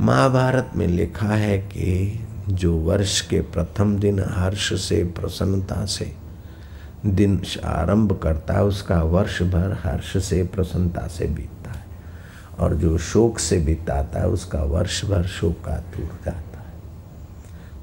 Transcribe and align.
महाभारत 0.00 0.70
में 0.76 0.86
लिखा 0.86 1.26
है 1.26 1.58
कि 1.58 2.20
जो 2.48 2.76
वर्ष 2.76 3.20
के 3.20 3.40
प्रथम 3.40 3.98
दिन 3.98 4.24
हर्ष 4.28 4.88
से 4.88 5.04
प्रसन्नता 5.04 5.84
से 5.84 6.16
दिन 7.06 7.42
आरंभ 7.64 8.20
करता 8.22 8.54
है, 8.54 8.64
उसका 8.64 9.02
वर्ष 9.02 9.42
भर 9.42 9.72
हर्ष 9.84 10.24
से 10.24 10.42
प्रसन्नता 10.42 11.06
से 11.06 11.26
बीतता 11.26 11.70
है। 11.70 11.84
और 12.58 12.74
जो 12.74 12.98
शोक 12.98 13.38
से 13.38 13.58
बिताता 13.58 14.20
है, 14.20 14.28
उसका 14.28 14.62
वर्ष 14.62 15.04
भर 15.04 15.26
शोकातुर 15.26 16.18
जाता 16.24 16.58
है। 16.58 16.74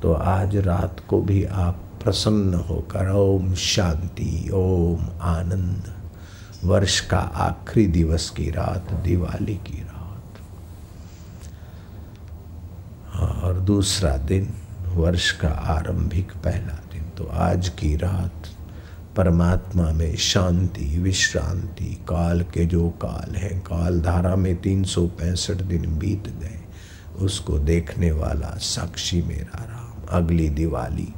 तो 0.02 0.14
आज 0.14 0.58
रात 0.58 1.02
को 1.10 1.22
भी 1.22 1.46
आप 1.46 1.84
प्रसन्न 2.04 2.54
होकर 2.54 3.12
ओम 3.12 3.54
शांति, 3.54 4.50
ओम 4.54 5.08
आनंद। 5.22 5.94
वर्ष 6.64 7.00
का 7.00 7.18
आखिरी 7.18 7.88
दिवस 7.88 8.30
की 8.30 8.52
रात, 8.52 8.94
दिवाली 8.94 9.56
की 9.56 9.82
रात। 9.82 9.91
और 13.52 13.60
दूसरा 13.60 14.18
दिन, 14.18 14.54
वर्ष 14.88 15.32
का 15.32 15.48
आरंभिक 15.48 16.32
पहला 16.32 16.84
दिन। 16.94 17.04
तो 17.04 17.24
आज 17.24 17.70
की 17.70 17.96
रात 17.96 18.48
परमात्मा 19.16 19.92
में 19.92 20.16
शांति, 20.16 20.98
विश्रांति, 20.98 21.86
काल 21.86 22.42
के 22.42 22.66
जो 22.66 22.90
काल 22.90 23.36
है, 23.36 23.50
काल 23.50 24.02
धारा 24.02 24.36
में 24.36 24.62
तीन 24.62 24.84
सौ 24.84 25.08
पैंसठ 25.08 25.54
दिन 25.54 26.00
बीत 26.00 26.28
गए। 26.28 26.62
उसको 27.18 27.60
देखने 27.60 28.12
वाला 28.12 28.58
साक्षी 28.58 29.22
मेरा 29.22 29.64
राम। 29.64 30.24
अगली 30.24 30.50
दिवाली 30.50 31.14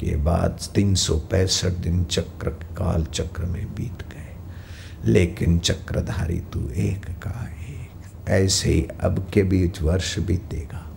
के 0.00 0.16
बाद 0.16 0.60
तीन 0.74 0.94
सौ 0.94 1.16
पैंसठ 1.16 1.70
दिन 1.70 2.04
चक्र, 2.04 2.48
काल 2.50 3.04
चक्र 3.04 3.44
में 3.44 3.74
बीत 3.74 4.02
गए। 4.02 4.36
लेकिन 5.04 5.58
चक्रधारी 5.58 6.40
तू 6.40 6.70
एक 6.70 7.04
का 7.04 7.48
एक। 7.60 8.28
ऐसे 8.28 8.72
ही 8.72 8.88
अब 9.00 9.30
के 9.34 9.42
बीच 9.42 9.82
वर्ष 9.82 10.18
बीतेगा। 10.18 10.87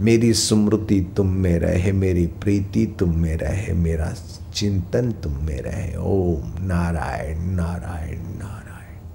मेरी 0.00 0.32
स्मृति 0.32 1.12
तुम 1.16 1.26
में 1.26 1.58
रहे, 1.58 1.92
मेरी 1.92 2.26
प्रीति 2.26 2.96
तुम 2.98 3.18
में 3.18 3.36
रहे, 3.36 3.72
मेरा 3.72 4.14
चिंतन 4.54 5.12
तुम 5.12 5.32
में 5.32 5.62
रहे। 5.62 5.96
ओम 5.96 6.66
नारायण 6.66 7.38
नारायण 7.38 8.18
नारायण। 8.18 9.08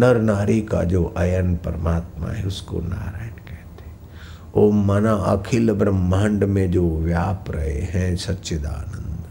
नर 0.00 0.20
नारी 0.20 0.60
का 0.60 0.84
जो 0.84 1.04
अयन 1.04 1.56
परमात्मा 1.56 2.28
है, 2.28 2.44
उसको 2.44 2.78
नारायण 2.78 3.30
कहते 3.30 3.90
ओम 4.60 4.86
मना 4.86 5.12
अखिल 5.12 5.72
ब्रह्मांड 5.72 6.44
में 6.44 6.70
जो 6.70 6.98
व्याप 6.98 7.44
रहे 7.50 7.80
हैं, 7.80 8.16
सच्चिदानंद। 8.16 9.24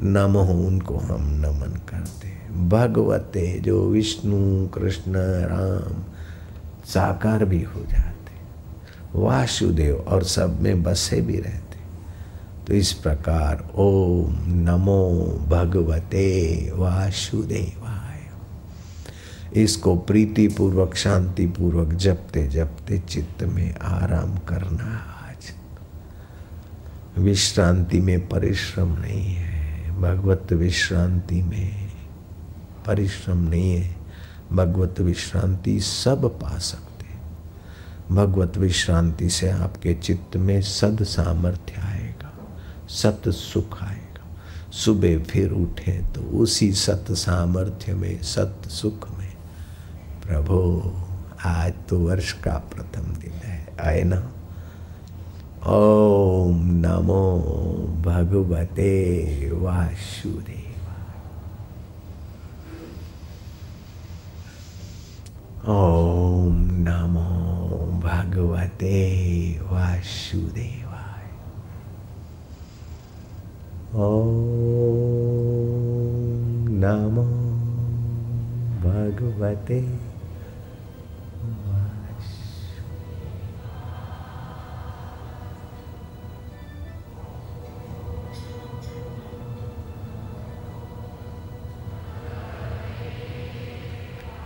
नम 0.00 0.32
हो 0.32 0.52
उनको 0.52 0.96
हम 0.96 1.30
नमन 1.30 1.80
करते 1.88 2.32
भगवते 2.68 3.60
जो 3.60 3.90
विष्णु, 3.90 4.68
कृष्ण, 4.68 5.12
राम, 5.16 6.02
साकार 6.84 7.44
भी 7.44 7.62
हो 7.62 7.80
जाते 7.80 8.11
वासुदेव 9.14 9.96
और 9.96 10.24
सब 10.24 10.60
में 10.60 10.82
बसे 10.82 11.20
भी 11.20 11.40
रहते। 11.40 11.76
तो 12.66 12.72
इस 12.72 12.92
प्रकार 12.92 13.70
ओम 13.74 14.36
नमो 14.46 15.10
भगवते 15.48 16.56
वासुदेवाय। 16.74 18.20
इसको 19.62 19.96
प्रीति 19.96 20.48
पूर्वक 20.48 20.94
शांति 20.94 21.46
पूर्वक 21.46 21.92
जपते 21.92 22.46
जपते 22.46 22.98
चित्त 22.98 23.44
में 23.44 23.78
आराम 23.78 24.38
करना 24.38 25.06
आज। 25.28 25.52
विश्रांति 27.18 28.00
में 28.00 28.28
परिश्रम 28.28 28.88
नहीं 28.88 29.26
है। 29.26 30.00
भगवत 30.00 30.52
विश्रांति 30.52 31.42
में 31.42 31.90
परिश्रम 32.86 33.38
नहीं 33.38 33.76
है। 33.76 33.96
भगवत 34.52 35.00
विश्रांति 35.00 35.80
सब 35.80 36.38
पा 36.40 36.58
सकते 36.58 36.91
भगवत 38.14 38.56
विश्रांति 38.56 39.28
से 39.30 39.50
आपके 39.50 39.94
चित्त 39.94 40.36
में 40.36 40.60
सद 40.62 41.02
सामर्थ्य 41.02 41.80
आएगा, 41.80 42.32
सत 42.88 43.22
सुख 43.28 43.82
आएगा। 43.82 44.26
सुबह 44.72 45.18
फिर 45.18 45.52
उठे 45.52 45.92
तो 45.92 46.20
उसी 46.20 46.72
सत 46.72 47.06
सामर्थ्य 47.10 47.94
में, 47.94 48.22
सत 48.22 48.68
सुख 48.68 49.18
में, 49.18 49.32
प्रभो, 50.26 50.92
आज 51.44 51.72
तो 51.88 51.98
वर्ष 51.98 52.32
का 52.32 52.54
प्रथम 52.74 53.14
दिन 53.20 53.32
है, 53.32 53.76
आए 53.80 54.02
ना? 54.02 54.32
ओम 55.66 56.60
नमो 56.64 57.40
भगवते 58.06 58.90
वासुदेव 59.54 60.60
ओम 65.70 66.56
नमो 66.88 67.51
भगवते 68.32 68.98
वासुदेवाय 69.70 71.26
ओम 74.04 74.30
नमो 76.84 77.24
भगवते 78.84 79.80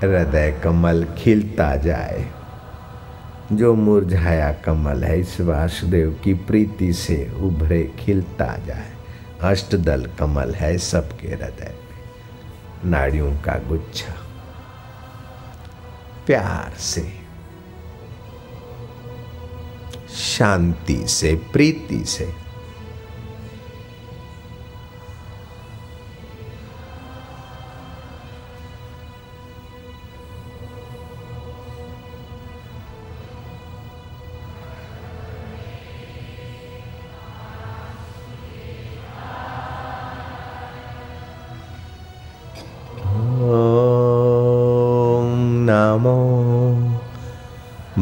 हृदय 0.02 0.50
कमल 0.64 1.06
खिलता 1.18 1.74
जाए 1.86 2.35
जो 3.52 3.74
मुरझाया 3.74 4.52
कमल 4.52 5.04
है, 5.04 5.20
इस 5.20 5.40
वासुदेव 5.40 6.20
की 6.24 6.34
प्रीति 6.34 6.92
से 6.92 7.32
उभरे 7.40 7.82
खिलता 7.98 8.56
जाए 8.66 8.92
अष्टदल 9.42 10.06
कमल 10.18 10.54
है 10.54 10.78
सबके 10.78 11.28
हृदय 11.28 11.74
में। 11.74 12.90
नाड़ियों 12.90 13.30
का 13.36 13.58
गुच्छा 13.68 14.14
प्यार 16.26 16.76
से, 16.78 17.12
शांति 20.10 21.06
से, 21.08 21.34
प्रीति 21.52 22.04
से 22.04 22.45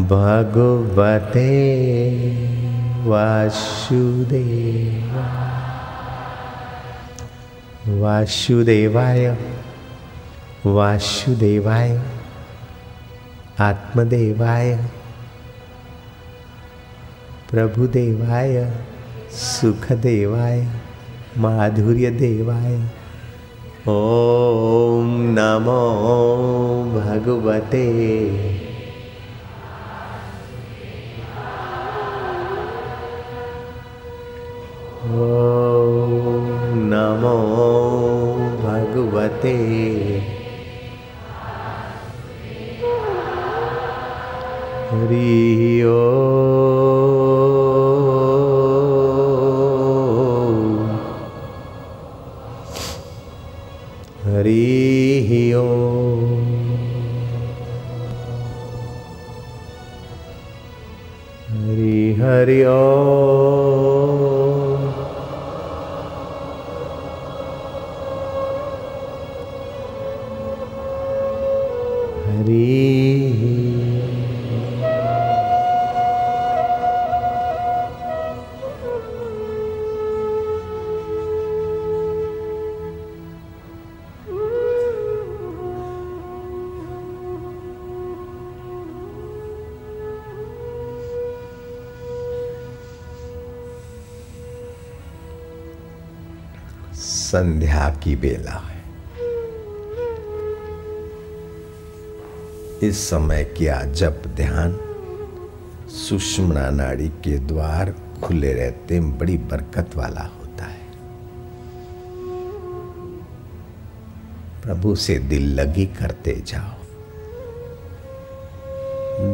भगवते 0.09 1.53
वासुदेव। 3.07 5.15
वासुदेवाय 8.03 9.37
वासुदेवाय 10.67 12.01
आत्मदेवाय 13.61 14.77
प्रभुदेवाय 17.51 18.73
सुखदेवाय 19.33 20.67
माधुर्य 21.39 22.11
देवाय 22.11 22.75
ओम 23.89 25.11
नमो 25.39 25.83
भगवते। 26.95 27.85
नमो 36.91 37.39
भगवते। 38.61 39.53
हरि 44.91 45.85
ओम 45.85 46.15
हरि 54.25 55.53
ओम 55.55 56.33
हरि 61.53 61.97
हरि 62.21 62.61
ओम 62.65 62.94
संध्या 97.35 98.01
की 98.03 98.17
बेला 98.17 98.51
है 98.51 98.85
इस 102.89 103.11
समय 103.11 103.45
किया 103.45 103.83
जप 103.83 104.23
ध्यान 104.27 104.79
सुषमणा 105.89 106.71
नाड़ी 106.71 107.09
के 107.09 107.39
द्वार 107.39 107.95
खुले 108.25 108.53
रहते 108.53 109.01
बड़ी 109.01 109.39
बरकत 109.39 109.97
वाला 109.97 110.21
होता 110.21 110.65
है। 110.65 110.87
प्रभु 114.63 114.95
से 114.95 115.19
दिल 115.19 115.61
लगी 115.61 115.87
करते 115.87 116.43
जाओ। 116.47 116.85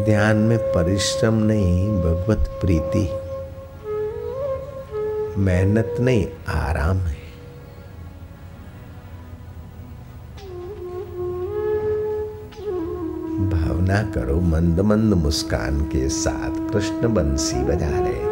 ध्यान 0.05 0.37
में 0.37 0.58
परिश्रम 0.58 1.35
नहीं, 1.35 1.88
भगवत 1.88 2.58
प्रीति। 2.64 3.08
मेहनत 5.41 5.97
नहीं, 6.00 6.26
आराम 6.49 6.97
है। 6.97 7.20
भावना 13.91 14.11
करो 14.13 14.41
मंद 14.41 14.81
मंद 14.81 15.15
मुस्कान 15.15 15.81
के 15.91 16.09
साथ 16.09 16.73
कृष्ण 16.73 17.13
बंसी 17.15 17.63
बजा 17.65 17.89
रहे 17.89 18.29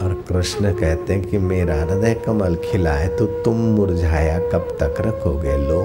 और 0.00 0.14
कृष्ण 0.28 0.72
कहते 0.72 1.12
हैं 1.12 1.28
कि 1.30 1.38
मेरा 1.38 1.74
हृदय 1.74 2.14
कमल 2.26 2.56
खिला 2.64 2.92
है 2.92 3.16
तो 3.16 3.26
तुम 3.42 3.60
मुरझाया 3.76 4.38
कब 4.48 4.76
तक 4.80 5.00
रखोगे 5.00 5.56
लो 5.58 5.84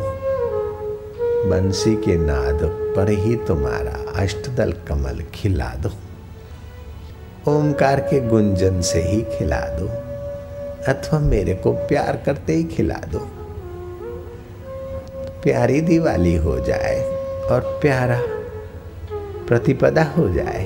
बंसी 1.49 1.95
के 1.95 2.17
नाद 2.17 2.63
पर 2.95 3.09
ही 3.09 3.35
तुम्हारा 3.47 3.95
अष्टदल 4.23 4.71
कमल 4.87 5.23
खिला 5.33 5.73
दो। 5.75 5.91
ओमकार 7.51 7.99
के 7.99 8.27
गुंजन 8.27 8.81
से 8.81 9.01
ही 9.03 9.21
खिला 9.37 9.59
दो। 9.79 10.06
अथवा 10.87 11.19
मेरे 11.19 11.53
को 11.53 11.71
प्यार 11.71 12.17
करते 12.25 12.53
ही 12.53 12.63
खिला 12.63 12.95
दो। 12.95 13.19
प्यारी 15.43 15.81
दिवाली 15.81 16.35
हो 16.35 16.59
जाए 16.59 17.01
और 17.51 17.79
प्यारा 17.81 18.21
प्रतिपदा 19.47 20.03
हो 20.03 20.29
जाए। 20.29 20.65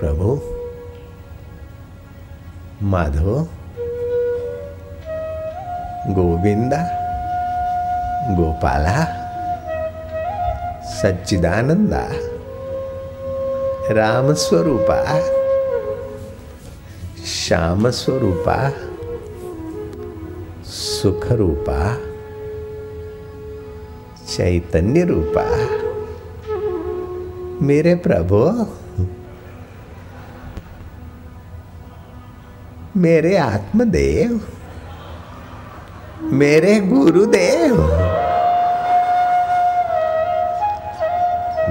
प्रभु, 0.00 0.40
माधव, 2.82 3.46
गोविंदा, 6.14 6.82
गोपाला, 8.30 9.04
सच्चिदानंदा 10.84 12.06
राम 13.94 14.34
स्वरूपा 14.34 15.39
श्याम 17.50 17.88
स्वरूपा 17.90 18.56
सुख 20.64 21.24
रूपा 21.32 21.94
चैतन्य 24.26 25.04
रूपा 25.04 25.44
मेरे 27.66 27.94
प्रभु, 27.94 28.42
मेरे 33.00 33.36
आत्मदेव, 33.36 34.40
मेरे 36.22 36.80
गुरुदेव, 36.80 37.76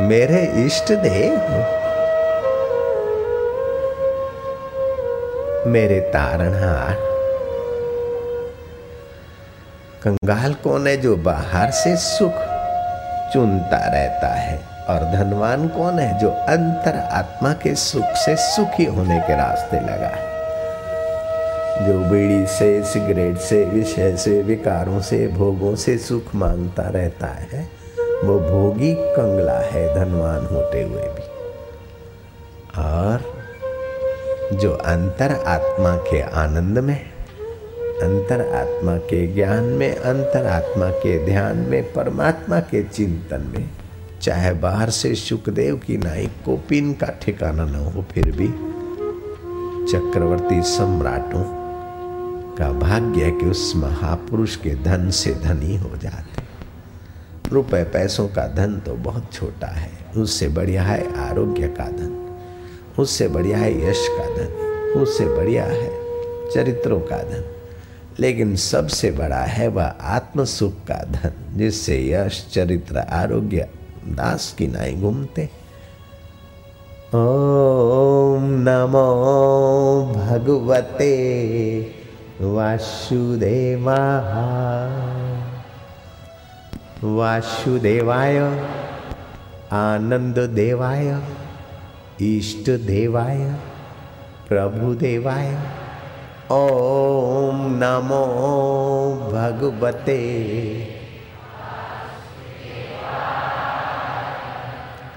मेरे 0.10 0.66
इष्ट 0.66 0.92
देव 0.92 1.79
मेरे 5.69 6.00
तारणहार 6.00 6.95
कंगाल 10.04 10.54
कौन 10.54 10.88
है 10.88 10.98
जो 10.98 11.16
बाहर 11.18 11.71
से 11.71 11.95
सुख 11.98 12.33
चुनता 13.33 13.77
रहता 13.77 14.27
है, 14.27 14.60
और 14.89 15.04
धनवान 15.12 15.68
कौन 15.68 16.00
है 16.00 16.19
जो 16.19 16.30
अंतर 16.30 16.98
आत्मा 17.12 17.54
के 17.54 17.75
सुख 17.75 18.16
से 18.16 18.36
सुखी 18.36 18.86
होने 18.86 19.19
के 19.19 19.36
रास्ते 19.36 19.80
लगा। 19.80 20.07
है 20.07 20.27
जो 21.88 22.00
बीड़ी 22.00 22.45
से, 22.48 22.83
सिगरेट 22.83 23.38
से, 23.38 23.66
विषय 23.66 24.18
से, 24.18 24.42
विकारों 24.42 25.01
से, 25.01 25.27
भोगों 25.27 25.75
से 25.75 25.98
सुख 25.98 26.36
माँगता 26.36 26.83
रहता 26.83 27.27
है, 27.27 27.69
वो 28.24 28.39
भोगी 28.39 28.94
कंगला 28.94 29.60
है 29.60 29.95
धनवान 29.95 30.45
होते 30.45 30.83
हुए 30.83 31.01
भी। 31.01 31.27
और 32.81 33.19
जो 34.54 34.72
अंतर 34.72 35.31
आत्मा 35.48 35.96
के 35.96 36.22
आनंद 36.22 36.80
में, 36.80 37.00
अंतर 38.01 38.42
आत्मा 38.56 38.98
के 38.98 39.28
ज्ञान 39.28 39.63
में, 39.63 39.96
अंतर 39.96 40.46
आत्मा 40.46 40.90
के 40.90 41.25
ध्यान 41.25 41.57
में, 41.57 41.94
परमात्मा 41.94 42.60
के 42.60 42.84
चिंतन 42.84 43.51
में, 43.56 43.69
चाहे 44.22 44.54
बाहर 44.54 44.90
से 44.90 45.16
सुखदेव 45.16 45.75
की 45.78 45.98
नाई 45.98 46.25
कोपिन 46.46 46.94
का 46.94 47.07
ठिकाना 47.22 47.66
न 47.66 47.75
हो, 47.75 48.01
फिर 48.01 48.31
भी 48.31 48.48
चक्रवर्ती 49.92 50.62
सम्राटों 50.62 51.44
का 52.56 52.72
भाग्य 52.72 53.24
है 53.24 53.31
कि 53.31 53.45
उस 53.45 53.74
महापुरुष 53.75 54.56
के 54.56 54.75
धन 54.75 55.10
से 55.10 55.34
धनी 55.34 55.78
हो 55.78 55.98
जाते। 55.98 56.44
रुपए 57.50 57.84
पैसों 57.84 58.28
का 58.28 58.48
धन 58.48 58.80
तो 58.80 58.94
बहुत 58.94 59.34
छोटा 59.34 59.68
है, 59.68 59.92
उससे 60.18 60.48
बढ़िया 60.48 60.84
है 60.84 61.30
आरोग्य 61.30 61.68
का 61.68 61.86
धन। 61.86 62.19
उससे 63.00 63.28
बढ़िया 63.28 63.57
है 63.57 63.90
यश 63.90 64.07
का 64.12 64.25
धन, 64.25 64.50
उससे 65.01 65.25
बढ़िया 65.25 65.66
है 65.66 65.90
चरित्रों 66.51 67.00
का 67.00 67.18
धन। 67.18 67.44
लेकिन 68.19 68.56
सबसे 68.56 69.12
बड़ा 69.12 69.44
है 69.44 69.68
वह 69.68 69.86
आत्म 70.01 70.46
सुख 70.46 70.74
का 70.74 71.04
धन, 71.04 71.57
जिससे 71.57 72.12
यश, 72.12 72.47
चरित्र, 72.54 72.97
आरोग्य, 72.97 73.69
दास 74.07 74.56
की 74.57 74.68
नाई 74.68 74.94
घूमते। 74.94 75.50
ओम 77.16 78.44
नमो 78.44 80.14
भगवते 80.16 81.14
वासुदेवा 82.42 84.00
वासुदेवाय, 87.04 88.38
आनंद 89.71 90.40
देवाय। 90.40 91.21
इष्ट 92.21 92.69
देवाय, 92.69 93.38
प्रभु 94.47 94.94
देवाय। 94.94 95.47
ओम 96.52 97.61
नमो 97.73 98.26
भगवते। 99.33 100.18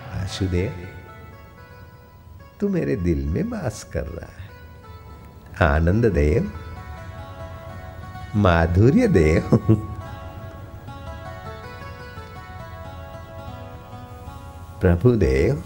वासुदेव, 0.09 0.73
तू 2.61 2.69
मेरे 2.69 2.97
दिल 2.97 3.25
में 3.27 3.43
वास 3.43 3.83
कर 3.93 4.05
रहा 4.05 4.43
है। 4.43 4.51
आनंद 5.71 6.07
देव 6.07 6.53
माधुर्य 8.37 9.09
देव 9.09 9.51
प्रभुदेव 14.81 15.63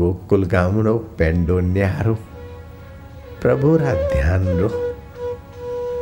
ગોકુલ 0.00 0.44
ગામડો 0.54 0.94
પેંડો 1.18 1.56
ન્યારો 1.76 2.16
પ્રભુરા 3.42 3.96
ધ્યાન 4.10 4.46
રો 4.60 4.70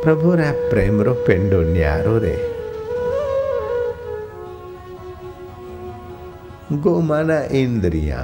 પ્રભુરા 0.03 0.51
પ્રેમ 0.69 0.99
રો 1.07 1.15
પેંડો 1.27 1.61
ન્યારો 1.77 2.17
રે 2.25 2.35
गो 6.73 6.99
माना 7.01 7.37
इंद्रिया 7.57 8.19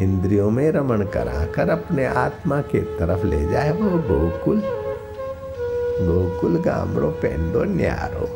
इंद्रियों 0.00 0.50
में 0.50 0.70
रमण 0.72 1.04
कराकर 1.14 1.68
अपने 1.68 2.04
आत्मा 2.22 2.60
के 2.70 2.80
तरफ 2.98 3.24
ले 3.24 3.40
जाए 3.50 3.72
वो 3.78 3.90
गोकुल 4.08 4.60
गोकुल 6.08 6.56
गामरो 6.62 7.10
पेंडो 7.22 7.64
न्यारो 7.74 8.26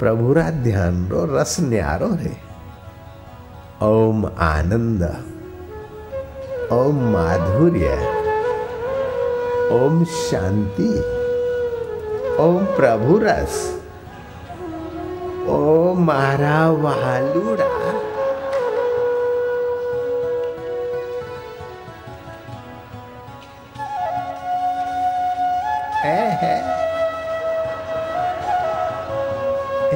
प्रभुरा 0.00 0.48
ध्यान 0.62 1.06
रो 1.08 1.24
रस 1.30 1.56
न्यारो 1.60 2.14
रे 2.14 2.36
ओम 3.83 4.25
आनंद 4.41 5.03
ओम 6.73 7.01
माधुर्य 7.13 7.89
ओम 9.73 10.03
शांति 10.11 10.89
ओम 12.43 12.65
प्रभु 12.77 13.17
रस 13.23 13.59
ओ 15.49 15.93
मारा 16.07 16.59
वालुड़ा 16.81 17.69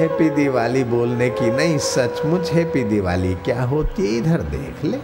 हैप्पी 0.02 0.30
दिवाली 0.30 0.84
बोलने 0.84 1.30
की 1.30 1.52
नहीं, 1.52 1.78
सचमुच 1.78 2.52
हैप्पी 2.52 2.84
दिवाली 2.84 3.34
क्या 3.36 3.64
होती 3.64 4.02
है? 4.02 4.18
इधर 4.18 4.42
देख 4.42 4.86
ले। 4.86 4.98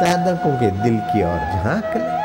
साधकों 0.00 0.52
के 0.56 0.70
दिल 0.70 0.98
की 0.98 1.22
ओर 1.22 1.38
झाँक 1.52 1.96
ले। 1.96 2.20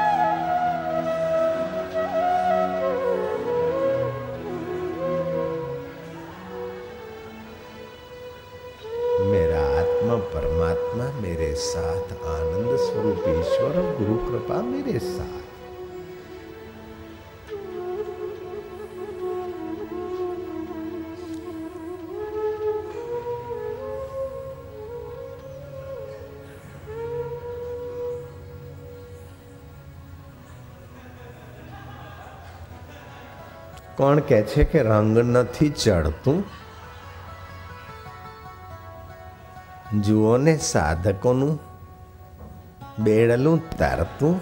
मेरा 9.26 9.62
आत्मा 9.80 10.16
परमात्मा 10.16 11.22
मेरे 11.22 11.54
साथ 11.54 12.14
आनंद 12.28 12.78
स्वरूप 12.78 13.24
ईश्वर 13.40 13.82
और 13.82 13.96
गुरु 14.00 14.32
कृपा 14.32 14.62
मेरे 14.62 15.00
साथ। 15.00 15.55
કોણ 33.97 34.23
કહે 34.29 34.41
છે 34.45 34.69
કે 34.71 34.85
રંગ 34.85 35.17
નથી 35.25 35.73
ચડતું 35.79 36.39
જુઓ 40.01 40.33
ને 40.45 40.55
સાધકોનું 40.71 41.59
બેડલું 43.01 43.61
તરતું 43.73 44.35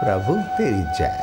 प्रभु 0.00 0.34
तेरी 0.56 0.82
जय 0.96 1.16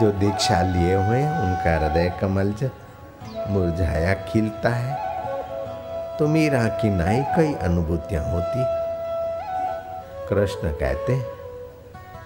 जो 0.00 0.10
दीक्षा 0.20 0.60
लिए 0.64 0.94
हुए 0.96 1.22
उनका 1.38 1.72
हृदय 1.76 2.08
कमल 2.20 2.52
जब 2.52 3.48
मुरझाया 3.50 4.12
खिलता 4.28 4.70
है 4.74 4.92
तो 6.18 6.28
मीरा 6.28 6.62
की 6.80 6.90
नाई 6.92 7.22
कई 7.36 7.52
अनुभूतियां 7.62 8.22
होती 8.30 8.64
कृष्ण 10.33 10.71
कहते 10.71 11.13
हैं, 11.13 11.25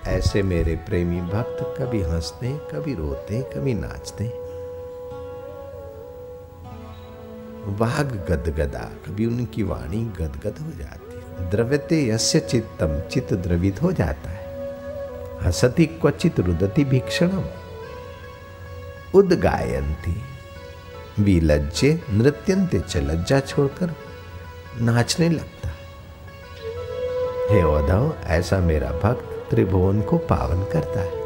ऐसे 0.07 0.43
मेरे 0.43 0.75
प्रेमी 0.75 1.21
भक्त 1.21 1.81
कभी 1.81 2.01
हँसते, 2.01 2.57
कभी 2.57 2.93
रोते, 2.93 3.41
कभी 3.41 3.73
नाचते 3.73 4.27
वाघ 7.65 8.05
गदगदा, 8.05 8.79
कभी 8.79 9.25
उनकी 9.25 9.63
वाणी 9.63 10.05
गदगद 10.05 10.55
हो 10.61 10.71
जाती 10.71 11.15
है। 11.15 11.49
द्रव्यते 11.49 12.07
यस्य 12.07 12.39
चित्तम, 12.39 12.99
चित्त 12.99 13.33
द्रवित 13.33 13.81
हो 13.81 13.91
जाता 13.91 14.29
है। 14.29 14.47
हसती 15.41 15.85
क्वचित, 15.85 16.39
रुदती 16.39 16.85
भीक्षणम। 16.85 17.45
उदगायंती 19.15 20.21
विलज्जे 21.19 22.01
नृत्यंते 22.09 22.79
च 22.79 22.97
लज्जा 22.97 23.39
छोड़कर 23.39 23.95
नाचने 24.81 25.29
लगता 25.29 25.69
हे 27.49 27.63
उद्धव, 27.63 28.13
ऐसा 28.25 28.59
मेरा 28.59 28.87
भक्त 28.87 29.49
त्रिभुवन 29.49 30.01
को 30.01 30.17
पावन 30.17 30.63
करता 30.63 30.99
है। 30.99 31.17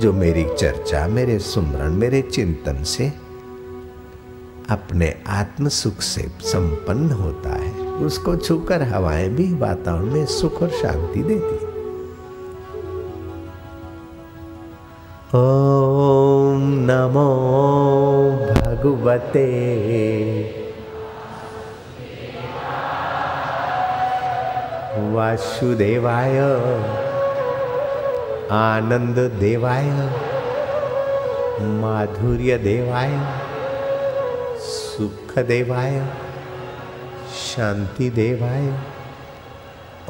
जो 0.00 0.12
मेरी 0.12 0.46
चर्चा, 0.58 1.08
मेरे 1.08 1.38
सुमरण, 1.38 1.92
मेरे 1.92 2.22
चिंतन 2.22 2.82
से 2.82 3.12
अपने 4.70 5.14
आत्म 5.28 5.68
सुख 5.68 6.00
से 6.00 6.22
संपन्न 6.40 7.10
होता 7.10 7.50
है, 7.50 7.72
उसको 7.86 8.36
छूकर 8.36 8.82
हवाएँ 8.82 9.28
भी 9.28 9.54
वातावरण 9.54 10.04
में 10.04 10.26
सुख 10.26 10.62
और 10.62 10.68
शांति 10.68 11.22
देती 11.22 11.68
ओम 15.34 16.60
नमो 16.62 17.30
भगवते 18.54 19.44
वासुदेवाय। 25.18 26.38
आनंद 28.52 29.18
देवाय। 29.40 29.86
माधुर्य 31.60 32.58
देवाय। 32.58 33.18
सुख 34.58 35.38
देवाय। 35.38 36.06
शांति 37.34 38.10
देवाय। 38.10 38.66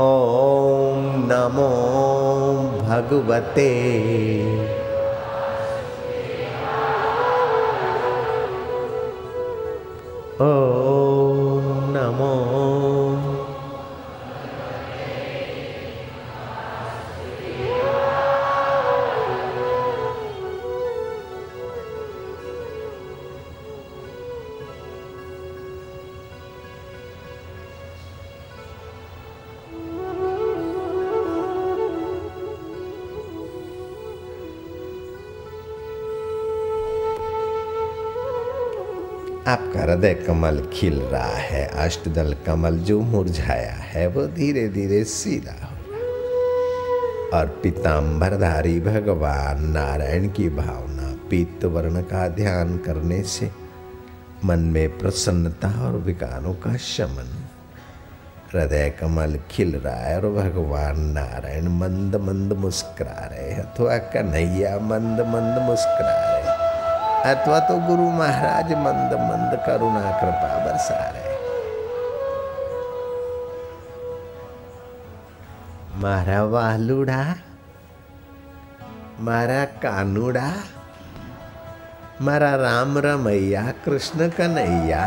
ओम 0.00 1.00
नमो 1.30 1.70
भगवते। 2.80 3.68
आपका 39.48 39.82
हृदय 39.82 40.14
कमल 40.14 40.68
खिल 40.72 41.00
रहा 41.00 41.36
है, 41.36 41.64
अष्टदल 41.66 42.36
कमल 42.46 42.78
जो 42.78 43.00
मुरझाया 43.00 43.72
है, 43.72 44.06
वो 44.06 44.26
धीरे 44.26 44.68
धीरे 44.68 45.04
सीधा 45.04 45.52
हो 45.52 45.76
और 47.38 47.46
पीताम्बरधारी 47.62 48.80
भगवान 48.80 49.64
नारायण 49.64 50.28
की 50.28 50.48
भावना 50.48 51.14
पीत 51.30 51.64
वर्ण 51.64 52.02
का 52.02 52.28
ध्यान 52.28 52.78
करने 52.78 53.22
से 53.22 53.50
मन 54.44 54.58
में 54.58 54.98
प्रसन्नता 54.98 55.86
और 55.86 55.92
विकारों 55.92 56.54
का 56.54 56.76
शमन। 56.76 57.34
हृदय 58.54 58.90
कमल 59.00 59.38
खिल 59.50 59.76
रहा 59.76 59.96
है 59.96 60.20
और 60.20 60.30
भगवान 60.30 61.00
नारायण 61.00 61.68
मंद 61.68 62.16
मंद 62.16 62.52
मुस्कुरा 62.52 63.28
रहे 63.32 63.52
अथवा 63.54 63.98
कन्हैया 63.98 64.78
मंद 64.78 65.20
मंद 65.20 65.62
मुस्कुरा 65.62 66.27
अथवा 67.26 67.58
तो 67.60 67.76
गुरु 67.76 68.10
महाराज 68.10 68.72
मंद 68.72 69.12
मंद 69.12 69.62
करुणा, 69.66 70.10
कृपा 70.10 70.64
बरसा 70.64 71.10
रहे 71.10 71.26
मारा 75.98 76.42
वालुड़ा, 76.44 77.34
मारा 79.20 79.64
कानूड़ा, 79.64 80.52
मारा 82.22 82.54
राम 82.56 82.98
रमैया, 82.98 83.62
कृष्ण 83.84 84.28
कन्हैया, 84.28 85.02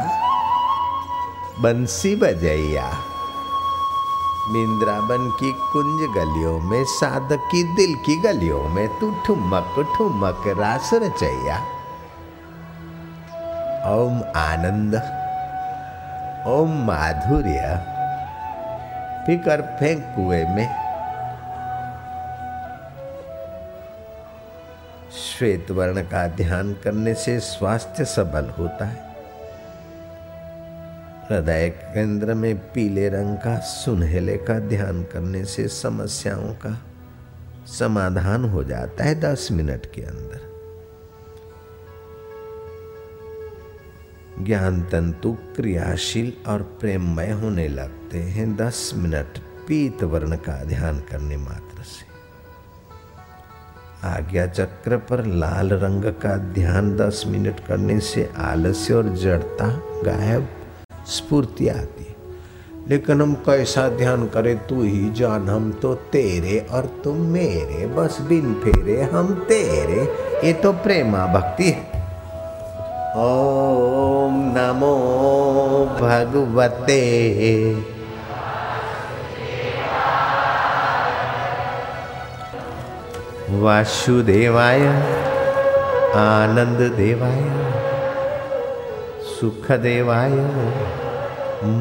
बंसी 1.60 2.16
बजैया, 2.16 2.92
बिंद्राबन 4.52 5.30
की 5.30 5.52
कुंज 5.52 6.02
गलियों 6.18 6.60
में, 6.60 6.84
साधक 6.84 7.50
की 7.52 7.64
दिल 7.64 7.96
की 7.96 8.16
गलियों 8.16 8.64
में, 8.70 8.88
तू 9.00 9.12
ठुमक 9.26 9.86
ठुमक, 9.98 10.44
रास 10.60 10.90
रचैया। 10.94 11.81
ओम 13.82 14.24
आनंद, 14.36 14.96
ओम 16.48 16.86
माधुर्य, 16.86 17.62
फिकर 19.26 19.62
फेंक 19.62 20.04
कुएँ 20.16 20.46
में। 20.46 20.68
श्वेत 25.12 25.72
वर्ण 25.72 26.02
का 26.02 26.28
ध्यान 26.28 26.74
करने 26.74 27.14
से 27.14 27.40
स्वास्थ्य 27.40 28.06
सबल 28.06 28.50
होता 28.50 28.86
है। 28.86 29.12
हृदय 31.30 31.70
केंद्र 31.70 32.34
में 32.34 32.58
पीले 32.58 33.10
रंग 33.10 33.38
का, 33.38 33.58
सुनहेले 33.58 34.38
का 34.38 34.60
ध्यान 34.60 35.04
करने 35.04 35.46
से 35.46 35.68
समस्याओं 35.68 36.54
का 36.54 36.78
समाधान 37.68 38.46
हो 38.46 38.64
जाता 38.64 39.04
है 39.04 39.20
दस 39.20 39.48
मिनट 39.52 39.86
के 39.86 40.02
अंदर। 40.02 40.51
ज्ञान 44.40 44.82
तंतु 44.82 45.38
क्रियाशील 45.56 46.34
और 46.48 46.62
प्रेममय 46.62 47.32
होने 47.32 47.68
लगते 47.68 48.18
हैं। 48.18 48.56
दस 48.56 48.92
मिनट 48.96 49.38
पीत 49.68 50.04
वर्ण 50.04 50.36
का 50.36 50.64
ध्यान 50.64 51.00
करने 51.00 51.38
मात्र 51.38 51.84
से। 51.84 52.12
आज्ञा 54.08 54.48
चक्र 54.48 54.98
पर 54.98 55.26
लाल 55.26 55.70
रंग 55.70 56.04
का 56.06 56.38
ध्यान 56.38 56.98
दस 56.98 57.24
मिनट 57.28 57.60
करने 57.60 58.00
से 58.00 58.30
आलस्य 58.38 58.94
और 58.94 59.10
जड़ता 59.10 59.68
गायब, 59.86 60.48
स्फूर्ति 61.06 61.68
आती। 61.68 62.16
लेकिन 62.90 63.22
हम 63.22 63.34
कैसा 63.34 63.90
ध्यान 63.90 64.28
करें? 64.28 64.68
तू 64.68 64.84
ही 64.84 65.14
जान, 65.14 65.50
हम 65.50 65.72
तो 65.72 65.96
तेरे 65.96 66.68
और 66.72 67.02
तुम 67.04 67.18
मेरे। 67.18 67.88
बस 67.88 68.22
बिन 68.22 68.54
फेरे, 68.54 69.02
हम 69.02 69.34
तेरे। 69.34 70.04
ये 70.48 70.54
तो 70.54 70.74
प्रेमा 70.74 71.26
भक्ति 71.26 71.70
है 71.70 71.92
ओम 74.32 74.38
नमो 74.56 74.96
भगवते। 76.00 77.00
वासुदेवाय 83.62 84.86
आनंद 86.20 86.80
देवाय 86.98 87.42
सुख 89.32 89.72
देवाय 89.82 90.38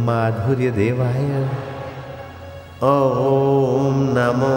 माधुर्य 0.08 0.70
देवाय 0.80 1.30
ओम 2.90 4.02
नमो 4.18 4.54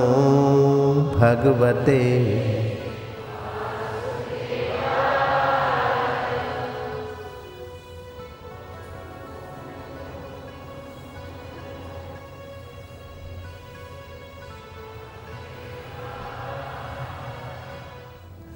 भगवते। 1.16 2.02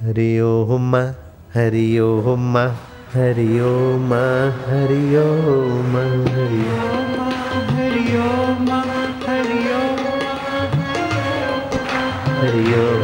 हरि 0.07 0.39
ओम 0.39 0.95
हरि 1.55 1.99
ओम 1.99 2.57
हरि 3.13 3.47
ओम 3.59 4.13
हरि 4.67 5.17
ओम 5.21 5.97
हरि 6.35 6.61
हरि 7.73 8.05
ओम 8.19 8.69
हरि 9.25 9.59
ओम 9.79 9.99
हरि 12.39 12.63
ओम 12.83 12.96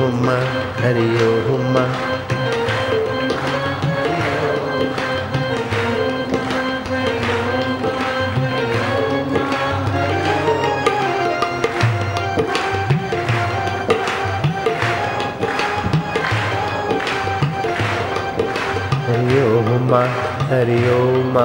हरि 20.53 20.81
ओम 20.93 21.37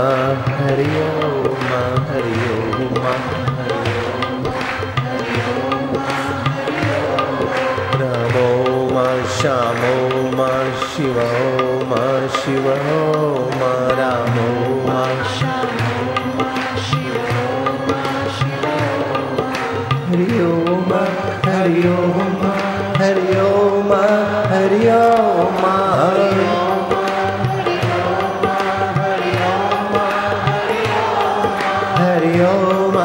हरि 0.55 0.87
ओम 1.03 1.71
हरि 2.09 2.41
ओम 2.55 3.07
रामो 8.01 8.51
मा 8.95 9.07
श्यामो 9.37 9.95
मा 10.41 10.51
शिवो 10.91 11.31
मा 11.93 12.05
शिवो 12.37 13.18
हरि 31.99 32.35
ओम 32.49 32.97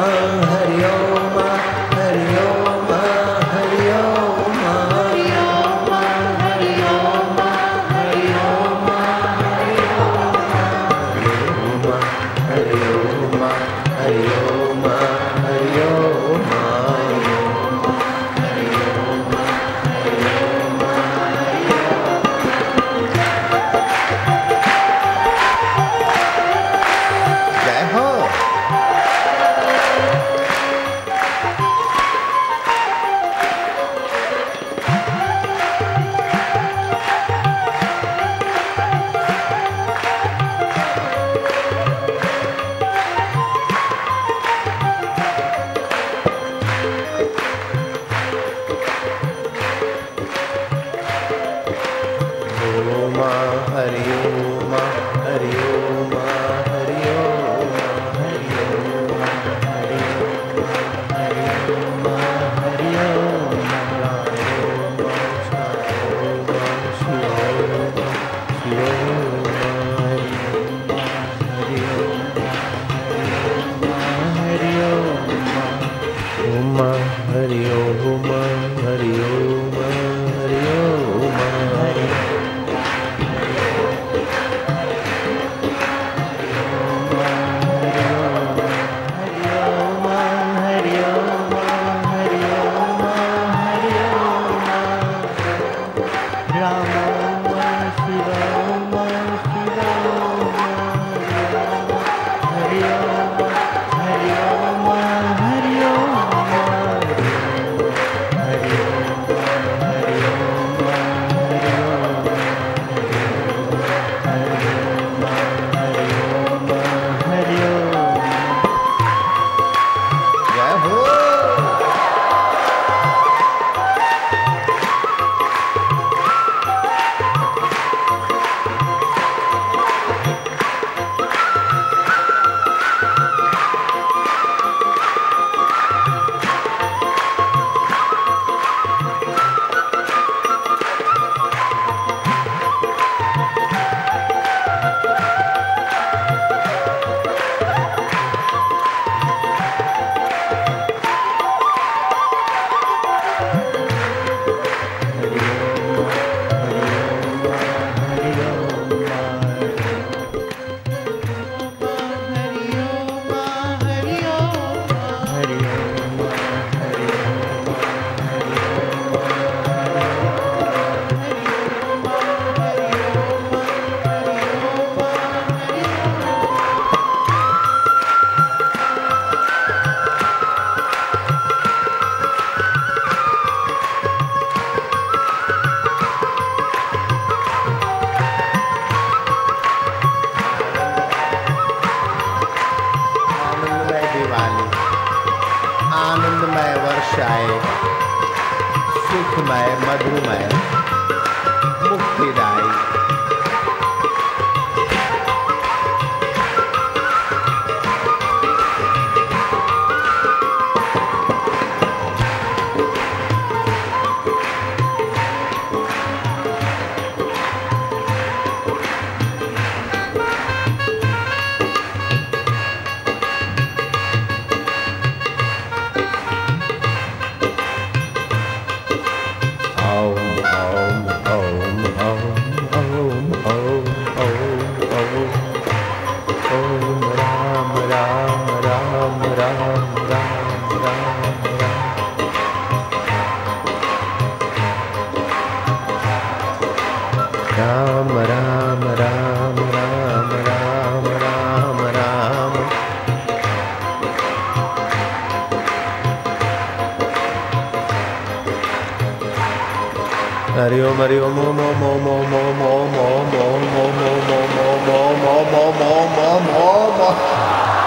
हरि 260.56 260.80
ओम 260.80 261.00
हरि 261.02 261.16
ओम 261.18 261.38
ओम 261.44 261.60
ओम 261.60 261.80
ओम 261.84 262.04
ओम 262.10 262.34
ओम 262.34 262.60
ओम 262.64 262.92
ओम 262.98 263.32
ओम 263.38 263.72
ओम 263.76 264.02
ओम 264.02 264.28
ओम 264.34 264.84
ओम 264.90 265.24
ओम 265.30 265.82
ओम 265.84 266.18
ओम 266.26 266.48
ओम 266.58 267.00
ओम 267.06 267.83